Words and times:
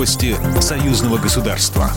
Новости 0.00 0.34
союзного 0.62 1.18
государства. 1.18 1.90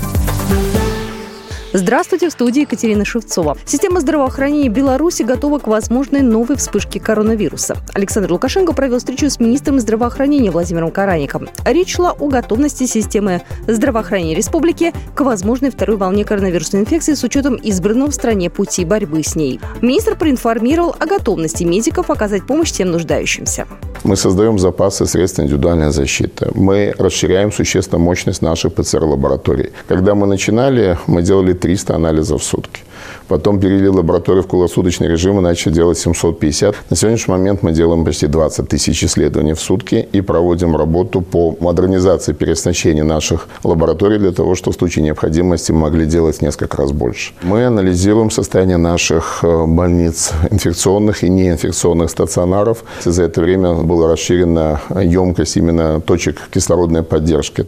Здравствуйте, 1.71 2.27
в 2.27 2.33
студии 2.33 2.63
Екатерина 2.63 3.05
Шевцова. 3.05 3.57
Система 3.65 4.01
здравоохранения 4.01 4.67
Беларуси 4.67 5.23
готова 5.23 5.59
к 5.59 5.67
возможной 5.67 6.21
новой 6.21 6.57
вспышке 6.57 6.99
коронавируса. 6.99 7.77
Александр 7.93 8.33
Лукашенко 8.33 8.73
провел 8.73 8.97
встречу 8.97 9.29
с 9.29 9.39
министром 9.39 9.79
здравоохранения 9.79 10.51
Владимиром 10.51 10.91
Караником. 10.91 11.47
Речь 11.63 11.95
шла 11.95 12.11
о 12.11 12.27
готовности 12.27 12.87
системы 12.87 13.41
здравоохранения 13.67 14.35
республики 14.35 14.91
к 15.15 15.21
возможной 15.21 15.71
второй 15.71 15.95
волне 15.95 16.25
коронавирусной 16.25 16.81
инфекции 16.81 17.13
с 17.13 17.23
учетом 17.23 17.57
избранного 17.63 18.11
в 18.11 18.15
стране 18.15 18.49
пути 18.49 18.83
борьбы 18.83 19.23
с 19.23 19.37
ней. 19.37 19.61
Министр 19.81 20.17
проинформировал 20.17 20.93
о 20.99 21.05
готовности 21.05 21.63
медиков 21.63 22.09
оказать 22.09 22.45
помощь 22.45 22.73
тем 22.73 22.91
нуждающимся. 22.91 23.65
Мы 24.03 24.17
создаем 24.17 24.59
запасы 24.59 25.05
средств 25.05 25.39
индивидуальной 25.39 25.91
защиты. 25.91 26.49
Мы 26.55 26.93
расширяем 26.97 27.51
существенно 27.51 27.99
мощность 27.99 28.41
наших 28.41 28.73
ПЦР-лабораторий. 28.73 29.71
Когда 29.87 30.13
мы 30.13 30.27
начинали, 30.27 30.97
мы 31.07 31.21
делали 31.21 31.53
300 31.53 31.95
анализов 31.95 32.41
в 32.41 32.43
сутки. 32.43 32.81
Потом 33.27 33.59
перевели 33.59 33.89
лабораторию 33.89 34.43
в 34.43 34.47
круглосуточный 34.47 35.07
режим 35.07 35.39
и 35.39 35.41
начали 35.41 35.73
делать 35.73 35.97
750. 35.97 36.75
На 36.89 36.95
сегодняшний 36.95 37.31
момент 37.31 37.63
мы 37.63 37.71
делаем 37.71 38.05
почти 38.05 38.27
20 38.27 38.67
тысяч 38.67 39.03
исследований 39.03 39.53
в 39.53 39.59
сутки 39.59 40.07
и 40.11 40.21
проводим 40.21 40.75
работу 40.75 41.21
по 41.21 41.55
модернизации 41.59 42.33
переоснащения 42.33 43.03
наших 43.03 43.47
лабораторий 43.63 44.17
для 44.17 44.31
того, 44.31 44.55
чтобы 44.55 44.75
в 44.75 44.79
случае 44.79 45.05
необходимости 45.05 45.71
мы 45.71 45.79
могли 45.79 46.05
делать 46.05 46.41
несколько 46.41 46.77
раз 46.77 46.91
больше. 46.91 47.33
Мы 47.41 47.65
анализируем 47.65 48.31
состояние 48.31 48.77
наших 48.77 49.39
э, 49.43 49.65
больниц 49.65 50.31
инфекционных 50.49 51.23
и 51.23 51.29
неинфекционных 51.29 52.09
стационаров. 52.09 52.83
За 53.03 53.23
это 53.23 53.41
время 53.41 53.73
была 53.73 54.11
расширена 54.11 54.81
емкость 55.01 55.57
именно 55.57 56.01
точек 56.01 56.37
кислородной 56.51 57.03
поддержки. 57.03 57.65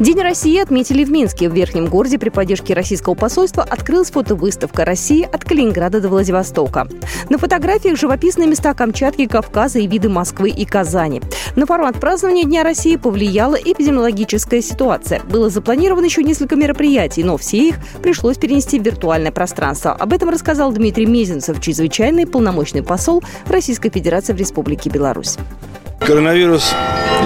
День 0.00 0.20
России 0.22 0.60
отметили 0.60 1.04
в 1.04 1.10
Минске. 1.12 1.48
В 1.48 1.54
Верхнем 1.54 1.86
городе 1.86 2.18
при 2.18 2.28
поддержке 2.28 2.74
российского 2.74 3.14
посольства 3.14 3.62
открылась 3.62 4.10
фотовыставка 4.10 4.84
России 4.84 5.22
от 5.22 5.44
Калининграда 5.44 6.00
до 6.00 6.08
Владивостока. 6.08 6.88
На 7.30 7.38
фотографиях 7.38 7.96
живописные 7.96 8.48
места 8.48 8.74
Камчатки, 8.74 9.26
Кавказа 9.26 9.78
и 9.78 9.86
виды 9.86 10.08
Москвы 10.08 10.50
и 10.50 10.64
Казани. 10.64 11.22
На 11.54 11.64
формат 11.64 12.00
празднования 12.00 12.42
Дня 12.42 12.64
России 12.64 12.96
повлияла 12.96 13.54
эпидемиологическая 13.54 14.62
ситуация. 14.62 15.22
Было 15.30 15.48
запланировано 15.48 16.06
еще 16.06 16.24
несколько 16.24 16.56
мероприятий, 16.56 17.22
но 17.22 17.36
все 17.36 17.68
их 17.68 17.76
пришлось 18.02 18.36
перенести 18.36 18.80
в 18.80 18.82
виртуальное 18.82 19.30
пространство. 19.30 19.92
Об 19.92 20.12
этом 20.12 20.28
рассказал 20.28 20.72
Дмитрий 20.72 21.06
Мезенцев, 21.06 21.60
чрезвычайный 21.60 22.26
полномочный 22.26 22.82
посол 22.82 23.22
Российской 23.46 23.90
Федерации 23.90 24.32
в 24.32 24.38
Республике 24.38 24.90
Беларусь. 24.90 25.36
Коронавирус 26.06 26.74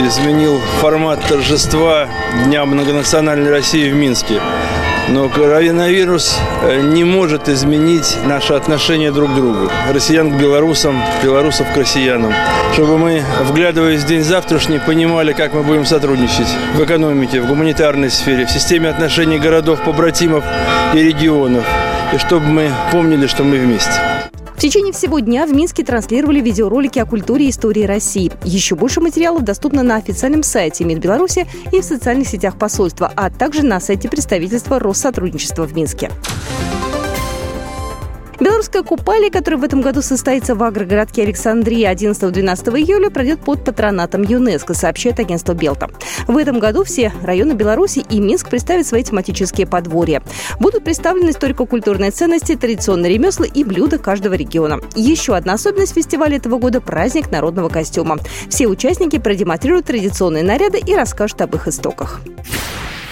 изменил 0.07 0.61
формат 0.81 1.21
торжества 1.27 2.09
Дня 2.45 2.65
многонациональной 2.65 3.51
России 3.51 3.91
в 3.91 3.95
Минске. 3.95 4.41
Но 5.09 5.29
коронавирус 5.29 6.39
э, 6.63 6.81
не 6.83 7.03
может 7.03 7.49
изменить 7.49 8.17
наше 8.25 8.53
отношение 8.53 9.11
друг 9.11 9.33
к 9.33 9.35
другу. 9.35 9.71
Россиян 9.93 10.31
к 10.31 10.41
белорусам, 10.41 11.03
белорусов 11.25 11.73
к 11.73 11.77
россиянам. 11.77 12.33
Чтобы 12.75 12.99
мы, 12.99 13.25
вглядываясь 13.41 14.03
в 14.03 14.07
день 14.07 14.23
завтрашний, 14.23 14.79
понимали, 14.79 15.33
как 15.33 15.55
мы 15.55 15.63
будем 15.63 15.85
сотрудничать 15.85 16.49
в 16.75 16.85
экономике, 16.85 17.41
в 17.41 17.49
гуманитарной 17.49 18.11
сфере, 18.11 18.47
в 18.47 18.51
системе 18.51 18.91
отношений 18.91 19.39
городов, 19.39 19.83
побратимов 19.83 20.45
и 20.95 20.99
регионов. 20.99 21.65
И 22.15 22.19
чтобы 22.19 22.47
мы 22.47 22.71
помнили, 22.93 23.27
что 23.27 23.43
мы 23.43 23.59
вместе. 23.59 24.18
В 24.59 24.61
течение 24.61 24.93
всего 24.93 25.21
дня 25.21 25.47
в 25.47 25.53
Минске 25.53 25.85
транслировали 25.85 26.41
видеоролики 26.41 26.99
о 26.99 27.07
культуре 27.07 27.47
и 27.47 27.51
истории 27.51 27.85
России. 27.85 28.33
Еще 28.43 28.75
больше 28.75 29.01
материалов 29.01 29.45
доступно 29.45 29.85
на 29.85 29.95
официальном 29.95 30.43
сайте 30.43 30.83
МИД 30.83 30.99
Беларуси 30.99 31.47
и 31.71 31.81
в 31.81 31.85
социальных 31.85 32.27
сетях 32.27 32.59
посольства, 32.59 33.13
а 33.15 33.31
также 33.31 33.63
на 33.63 33.79
сайте 33.79 34.09
представительства 34.09 34.81
Россотрудничества 34.81 35.65
в 35.65 35.77
Минске. 35.77 36.11
Белорусская 38.41 38.85
купали, 38.85 39.31
которая 39.31 39.61
в 39.61 39.65
этом 39.65 39.81
году 39.81 40.01
состоится 40.01 40.55
в 40.55 40.63
агрогородке 40.63 41.23
Александрии 41.23 41.91
11-12 41.91 42.79
июля, 42.79 43.11
пройдет 43.11 43.41
под 43.41 43.65
патронатом 43.65 44.23
ЮНЕСКО, 44.23 44.75
сообщает 44.75 45.19
агентство 45.19 45.55
Белта. 45.55 45.91
В 46.29 46.37
этом 46.37 46.61
году 46.61 46.85
все 46.85 47.13
районы 47.23 47.53
Беларуси 47.53 48.05
и 48.09 48.21
Минск 48.21 48.49
представят 48.49 48.87
свои 48.87 49.03
тематические 49.03 49.67
подворья. 49.67 50.23
Будут 50.61 50.85
представлены 50.85 51.31
историко-культурные 51.31 52.13
ценности, 52.13 52.55
традиционные 52.55 53.13
ремесла 53.13 53.45
и 53.45 53.65
блюда 53.65 53.99
каждого 53.99 54.35
региона. 54.35 54.81
Еще 54.95 55.35
одна 55.35 55.55
особенность 55.55 55.95
фестиваля 55.95 56.37
этого 56.37 56.59
года– 56.59 56.81
праздник 56.83 57.33
народного 57.33 57.69
костюма. 57.69 58.19
Все 58.49 58.69
участники 58.69 59.19
продемонстрируют 59.19 59.87
традиционные 59.87 60.45
наряды 60.45 60.79
и 60.79 60.95
расскажут 60.95 61.41
об 61.43 61.57
их 61.57 61.67
истоках. 61.67 62.21